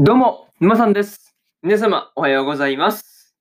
[0.00, 1.34] どうも、沼さんです。
[1.60, 3.34] 皆様、おはようございます。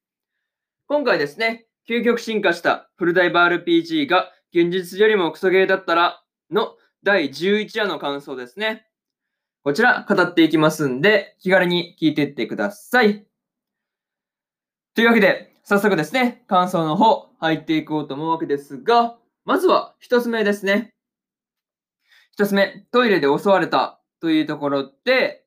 [0.87, 8.87] 今回ですね、究極進化したフルダイバー RPG が現実よりもクソゲーだったらの第11話の感想ですね。
[9.63, 13.27] こちら、語っていきますんで、気軽に聞いていってください。
[14.95, 19.15] というわけで、早速ですね、感想の方、入っていこうと思うわけですが、
[19.45, 20.95] まずは一つ目ですね。
[22.31, 25.43] 一つ目、トイレで襲われたというところで、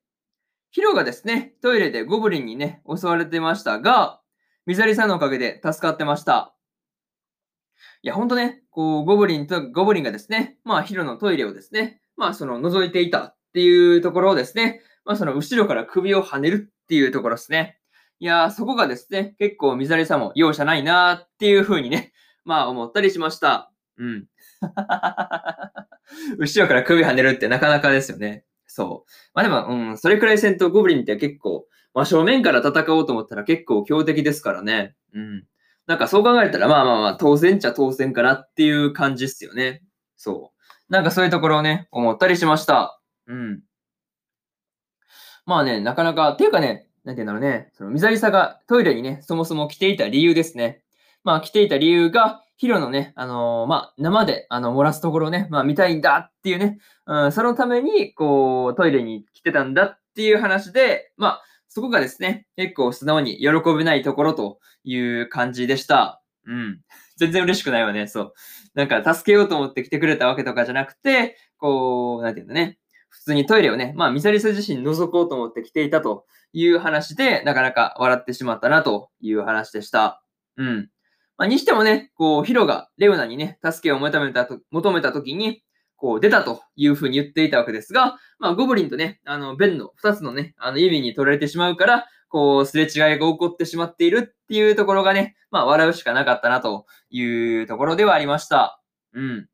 [0.73, 4.21] ヒロがですね、トイレでゴブリンにね、襲われてましたが、
[4.67, 6.55] ミザリさんのおかげで助かってました。
[8.03, 17.79] いや、ほんとね、こう、ゴブリンと、ゴブリンがですね、まあ、ヒロのトイレをですね、まあ、その、覗いていたっていうところをですね、まあ、その、後ろから首を跳ねるっていうところですね。
[18.21, 22.13] いやー、そこがですね、結構ミザリさんも容赦ないなーっていう風にね、
[22.45, 23.73] まあ、思ったりしました。
[23.97, 24.27] うん。
[26.39, 28.45] 後ろから首跳ねるってなかなかですよね。
[28.73, 29.11] そう。
[29.35, 34.95] まあでも、うん、それくらい戦闘ゴブリンって結構、まあ正面から戦おうと思ったら結構強敵ですからね。
[35.13, 35.45] うん。
[35.89, 39.83] なんかそう考えたら、まあまあまあ、当然っちゃ当然かなっていう感じっすよね。
[40.17, 40.93] そう。
[40.93, 43.01] なんかそういうところをね、思ったりしました。
[43.27, 43.61] うん。
[45.47, 50.85] まあね、なかなか、っていうかね、なんていうんだろうね、その、ミザリサがトイレにね、そもそも来ていた理由ですね。
[51.25, 66.23] まあ来ていた理由が、ヒロのね、あのーまあ、生で、あの、漏らすところをね、まあ見たいんだっていうね、うん、そのために、こう、トイレに来てたんだっていう話で、まあ、そこがですね、結構素直に喜べないところという感じでした。
[66.47, 66.81] うん。
[67.17, 68.33] 全然嬉しくないわね、そう。
[68.75, 72.79] なんか、助けようと思って来てくれたわけとかじゃなくて、こう、なんていうんだね。
[73.09, 80.23] 普通にトイレをね、まあ、ミサリサ自身覗こうと思って来ていたという話で、なかなか笑ってしまったなという話でした。
[80.59, 80.91] うん。
[81.41, 85.63] まあ、にしてもね、こう、ヒロがレオナにね、助けを求めたと、求めたときに、
[85.97, 98.83] こう、出たというふうに言っていたわけですが、まあ、ゴブリンとね、あの、ベンの二つのね、あの、指に取られてしまうから、こう、すれ違いが起こってしまっているっていうところがね、まあ、笑うしかなかったなというところではありました。
[99.15, 99.49] うん。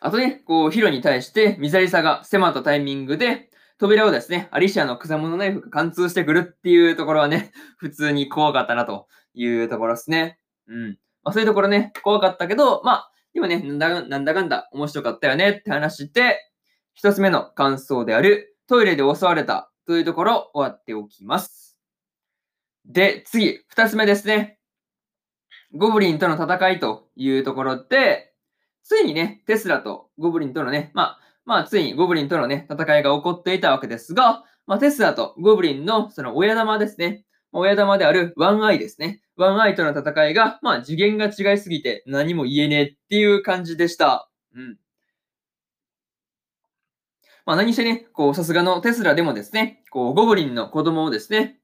[0.00, 3.47] あとね、こう、ヒロに対して、ミザリサが迫ったタイミングで、
[3.78, 10.40] 扉をですね、アリシアの草物ナイフが貫通してくるっていうところはね、 普通に怖かったなというところですね。
[10.66, 10.98] うん。
[11.22, 16.38] まあ、そういうところね、怖かったけど、まあ、でもね、なんだかんだ面白かったよねって話で、
[16.94, 21.78] 一つ目の感想である、トイレで襲われたというところ終わっておきます。
[22.84, 24.58] で、次、二つ目ですね。
[25.72, 28.32] ゴブリンとの戦いというところで、
[28.82, 37.24] ついにね、テスラとゴブリンとのね、まあ、まあ、ついにゴブリンとのね、戦いが起こっていたわけですが、まあ、テスラとゴブリンのその親玉ですね。
[37.52, 39.22] 親玉であるワンアイですね。
[39.34, 44.28] ワンアイとの戦いが、まあ次元が違いすぎて何も言えねえっていう感じでした。
[44.54, 44.76] うん。
[47.46, 51.60] まあ何してね、こうさすがのテスラでもですね、こうゴブリンの子供をですね、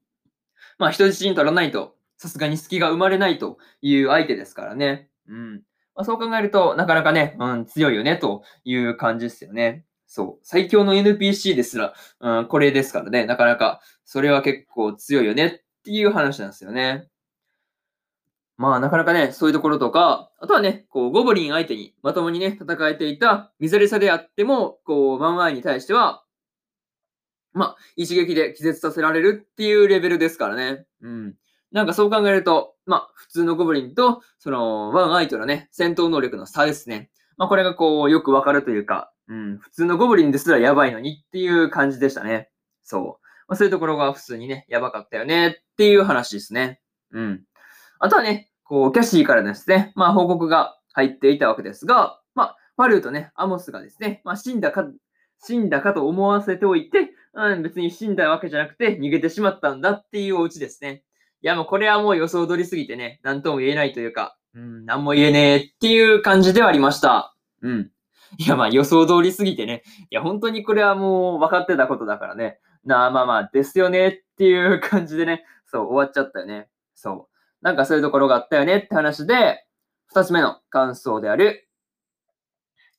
[0.79, 5.09] まあ人質に取らないと、さすがに隙が生まれないという相手ですからね。
[5.27, 5.61] うん。
[5.95, 9.85] まあそう考えると、なかなかね、うん、強いよねという感じですよね。
[10.07, 10.45] そう。
[10.45, 15.51] 最強の NPC ですら、うん、これですからね、なかなか、それは結構強いよねっ
[15.83, 17.07] ていう話なんですよね。
[18.57, 26.23] まあ、なかなかね、そういうところとか、あとはね、こう、ゴブリン相手にまともにね、戦えていたミザリサであっても、こう、ワンアイに対しては、
[27.51, 30.85] まあ、一撃で気絶させられるっていうレベルですからね。
[31.01, 31.35] うん。
[31.71, 37.09] なんかそう考えると、まあ、普通のゴブリンと、その、ワンアイとのね、戦闘能力の差ですね。
[37.37, 42.49] まあ、これがこう、よくわかるというか、うん、普通のゴブリンですらやばいのにっていう感じでしたね。
[42.83, 43.25] そう。
[43.47, 46.79] まあ、そういうところが普通にね、やばかったよねっていう話ですね。
[47.11, 47.43] うん。
[47.99, 54.85] あとはね、こう、キャシーからですね、まあ、報告が入っていたわけですが、まあ、ファルーとね、アモスがですね、まあ、死んだか、
[55.43, 61.03] 死んだかと思わせておいて、うん、別に死んだわけじゃなくて逃げてしまったんだっていうお家ですね。
[61.41, 67.35] いや、もうこれはもう予想通りすぎてね、なんとも言えないというか、うん、なんも言えねえっていう感じではありました。
[67.61, 67.91] うん。
[68.37, 69.83] いや、まあ予想通りすぎてね。
[70.09, 72.59] いや、本当にこれはもう分かってたことだからね。
[72.85, 76.69] なあ、まあまあ、ですよねっていう感じでね、そう、終わっちゃったよね。
[76.93, 77.35] そう。
[77.61, 79.65] なんかそういうところがあったよねって話で、
[80.05, 81.67] 二つ目の感想である、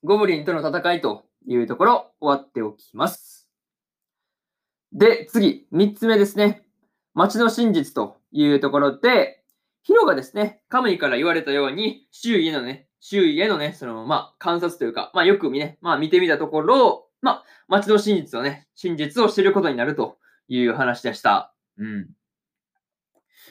[0.03, 3.49] ゴブリンとの戦いというところ、終わっておきます。
[4.93, 6.67] で、次、三つ目ですね。
[7.15, 9.43] 街の真実というところで、
[9.83, 20.19] ヒロがですね、カムイから言われたように、周囲へのね、周囲へのね、その、まあ、観察というか、まあ、よく見ね、まあ、見てみたところ、まあ、街の真実をね、真実を知ることになると
[20.49, 21.55] いう話でした。
[21.79, 22.09] うん。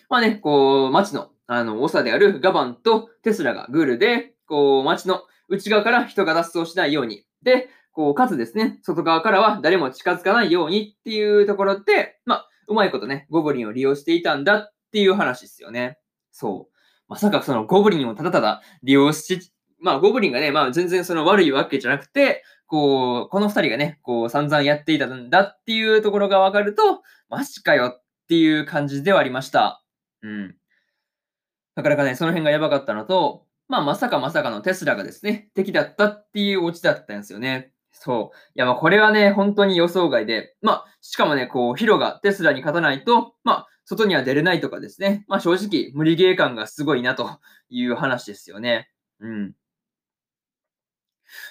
[0.10, 7.24] まあね、こう、街の、あの、長であるガバンとテスラがグールで、こう、街の内側から人が脱走しないように。
[7.44, 15.98] で、こう、かつですね、外側からは誰も近づかないようにっていうところで、まあ、うまいことね、ゴブリンを利用していたんだっていう話ですよね。
[16.32, 16.76] そう。
[17.08, 29.84] まさかそのゴブリンをただただ利用し、まあ、ゴブリンがね、まあ、全然その悪いわけじゃなくて、こう、この二人がね、こう、散々やっていたんだっていうところがわかると、マジかよっていう感じではありました。
[30.24, 30.56] うん。
[31.76, 37.72] なかなかね、その辺がやばかったのと、まあ、まさかまさかのテスラがですね、敵だったっていうオチだったんですよね。
[37.98, 38.38] そう。
[38.56, 45.26] いや、まあ、これはね、本当に予想外で、まあ、しかもね、こう、ヒロがテスラに勝たないと、まあ、外には出れないとかですね。
[45.28, 47.40] まあ、正直、無理ゲー感がすごいなと
[47.70, 48.90] いう話ですよね。
[49.20, 49.54] うん。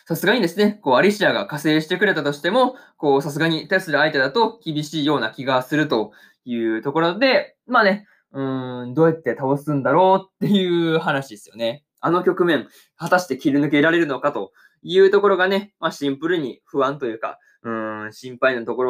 [0.07, 6.13] さすがにですね、こう、アリシアが加勢してくれたとしても、こう、さすがにテスラ相手だと厳しいような気がすると
[6.45, 11.85] いうところで、まあね、うん、どうやって倒すんだろうっていう話ですよね。
[12.05, 14.53] あの局面、果たして切り抜けられるのかと
[14.83, 17.71] いうところがね、まあシンプルに不安というか、う
[18.09, 18.85] ん、心配なとこ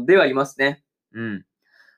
[0.00, 0.82] ろではいますね。
[1.12, 1.44] うん。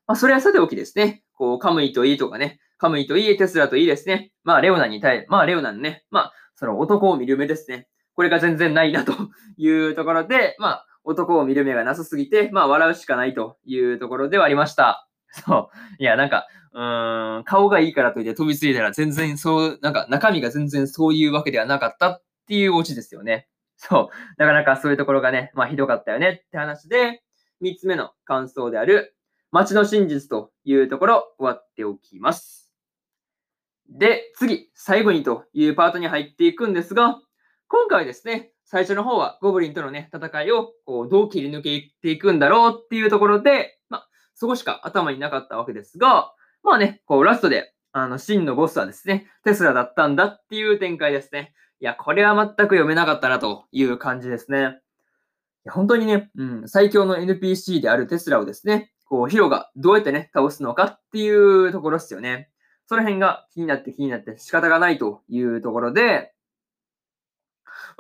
[0.09, 4.33] まあそれはさておきですね、こう、カムイといいとかね、カムイといい、テスラといいですね。
[4.43, 7.87] まあレオナに対、まあレオナのね、まあその男を見る目ですね。
[8.15, 9.13] これが全然ないなと
[9.57, 15.10] いうところで、まあ男を見る目がなさすぎて、まあ笑うしかないというところではありました。
[15.33, 16.03] そう。
[16.03, 23.49] いや、なんか、うーん、顔がいいからといって飛びついたら全然そう、なんか中身が全然そういうわけではなかったっていうオチですよね。
[23.77, 24.41] そう。
[24.41, 27.23] なかなかそういうところがね、まあひどかったよねって話で、
[27.61, 29.17] 三つ目の感想である、
[29.53, 32.73] 街の真実というところ終わっておきます。
[33.89, 37.21] で、次、最後にというパートに入っていくんですが、
[37.67, 43.80] 今回ですね、最初の方はゴブリンとのね、戦いをこうどう切り抜けていくんだろうっていうところで、
[44.41, 46.33] そこしか頭になかったわけですが、
[46.63, 51.53] まあね、こう、ラストで、あの、真のボスはですね、テスラだったんだっていう展開ですね。
[51.79, 54.59] いや、これは全く読めなかったなという感じですね。
[54.59, 54.63] い
[55.65, 62.49] や本当にね、うん、最強の NPC であるテスラをですね、こう、ヒロがどうやってね、倒すのかっていうところですよね。
[62.87, 66.33] その辺が気になって気になって仕方がないというところで、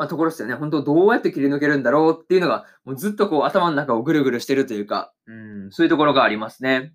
[0.00, 0.54] まあ、ところですよね。
[0.54, 6.94] 本当どうやって切り抜けるんだろうっていうのが、もうずっとこう頭の中をぐるぐるしてるというか、うん、そういうところがありますね。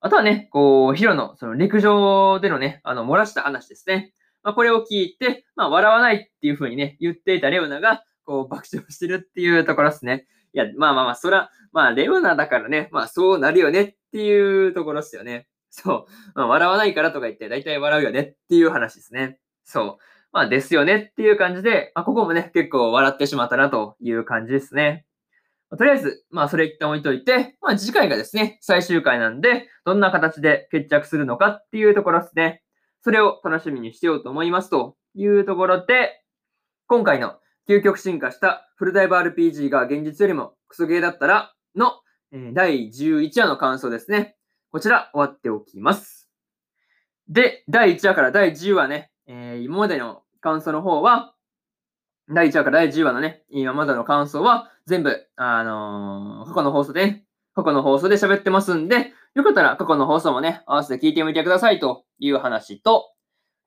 [0.00, 4.12] あとはね、こう、ヒロの、その陸上でのね、あの、漏らした話ですね。
[4.42, 10.26] まあ、これを聞いて、まあ、笑わないっていう風にね、言っていたレオナが、こう、爆笑してるっていうところですね。
[10.52, 15.46] いや、まあまあまあ、そら、まあ、レオナだからね、まあ、そうなるよねっていうところですよね。
[15.70, 16.12] そう。
[16.34, 19.38] まあ、笑わないからとか言って、だいたい笑うよねっていう話ですね。
[19.62, 19.96] そう。
[20.32, 25.04] まあ、ですよねっていう感じで、まあ、ここもね、結構笑ってしまったなという感じですね。
[25.70, 32.62] まとりあえず、まあ、それ一旦置いといて、まあ、次回がですね、最終回なんで、どんな形で決着するのかっていうところですね。
[33.02, 36.22] それを楽しみにしてようと思いますというところで、
[36.86, 37.36] 今回の
[37.68, 41.92] 究極進化したフルダイブ RPG が現実よりもクソゲーだったらの、
[42.32, 44.36] え第11話の感想ですね。
[44.70, 46.30] こちら終わっておきます。
[47.28, 51.34] で、第1話から第10話ね、えー、今までの感想の方は、
[52.28, 57.22] 第1話から第10話のね、今までの感想は、全部、あのー、過去の放送で、
[57.54, 63.12] 過去の放送で喋ってますんで、よかったら過去の放送もね、合わせて聞いてみてくださいという話と、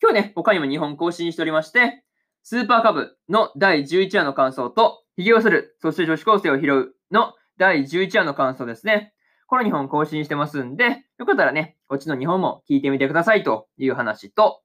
[0.02, 2.04] 今日ね、他にも2本更新しておりまして、
[2.44, 9.14] スーパーカブの第11話の感想と、髭をする、そして女子高生を拾うの第11話の感想ですね。
[9.48, 14.62] この2本更新してますんで、よかったらね、こっちの2本も聞いてみてくださいという話と、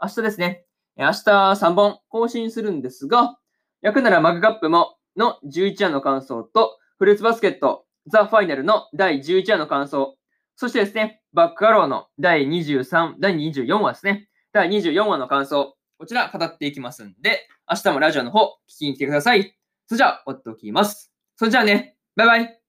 [0.00, 0.64] 明日ですね、
[1.00, 3.38] 明日3本更新するんですが、
[3.80, 10.18] 焼くならマグカップもの11話の感想と、フルーツバスケット、ザ・ファイナルの第11話の感想、
[10.56, 19.56] そしてですね、バックアローの第23、第24話ですね、第24話の感想、こちら語っていきますんで、明日もラジオの方聞きに来てください。
[19.86, 21.10] それじゃあ、終わっておきます。
[21.36, 22.59] それじゃあね、バイバイ。